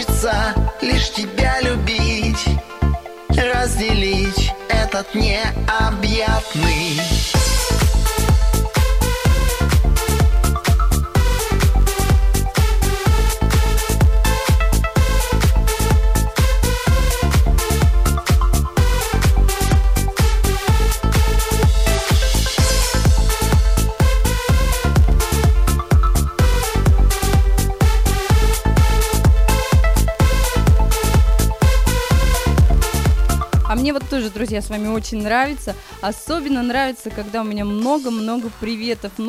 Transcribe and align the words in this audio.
хочется 0.00 0.54
лишь 0.80 1.10
тебя 1.10 1.60
любить, 1.60 2.44
разделить 3.28 4.50
этот 4.68 5.14
необъятный. 5.14 6.98
А 33.70 33.76
мне 33.76 33.92
вот 33.92 34.02
тоже, 34.10 34.30
друзья, 34.30 34.62
с 34.62 34.68
вами 34.68 34.88
очень 34.88 35.22
нравится. 35.22 35.76
Особенно 36.00 36.60
нравится, 36.60 37.08
когда 37.08 37.42
у 37.42 37.44
меня 37.44 37.64
много-много 37.64 38.50
приветов, 38.58 39.12
много 39.16 39.28